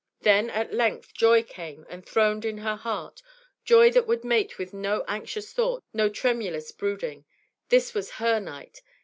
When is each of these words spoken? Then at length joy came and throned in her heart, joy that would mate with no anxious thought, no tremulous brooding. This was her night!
Then 0.21 0.49
at 0.49 0.73
length 0.73 1.13
joy 1.13 1.43
came 1.43 1.85
and 1.87 2.03
throned 2.03 2.43
in 2.43 2.57
her 2.57 2.75
heart, 2.75 3.21
joy 3.63 3.91
that 3.91 4.07
would 4.07 4.23
mate 4.23 4.57
with 4.57 4.73
no 4.73 5.05
anxious 5.07 5.53
thought, 5.53 5.83
no 5.93 6.09
tremulous 6.09 6.71
brooding. 6.71 7.23
This 7.69 7.93
was 7.93 8.13
her 8.13 8.39
night! 8.39 8.81